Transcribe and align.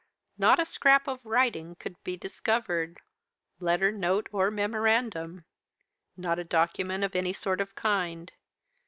Not 0.35 0.59
a 0.59 0.65
scrap 0.65 1.07
of 1.07 1.23
writing 1.23 1.75
could 1.75 2.03
be 2.03 2.17
discovered 2.17 2.97
letter, 3.59 3.91
note, 3.91 4.29
or 4.31 4.49
memorandum. 4.49 5.45
Not 6.17 6.39
a 6.39 6.43
document 6.43 7.03
of 7.03 7.15
any 7.15 7.33
sort 7.33 7.61
of 7.61 7.75
kind. 7.75 8.31